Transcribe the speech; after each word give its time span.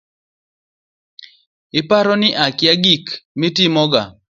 Iparo 1.79 2.13
ni 2.21 2.29
akia 2.45 2.73
gik 2.83 3.05
mitimoga 3.39 4.01